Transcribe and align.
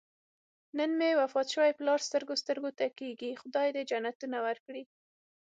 نن 0.77 0.89
مې 0.99 1.11
وفات 1.21 1.47
شوی 1.53 1.71
پلار 1.79 1.99
سترګو 2.07 2.33
سترګو 2.43 2.69
ته 2.77 2.85
کېږي. 2.99 3.31
خدای 3.41 3.67
دې 3.75 3.81
جنتونه 3.89 4.37
ورکړي. 4.47 4.83